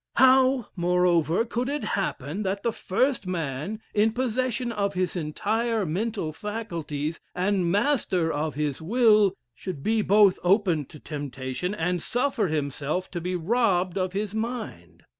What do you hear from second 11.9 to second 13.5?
suffer himself to be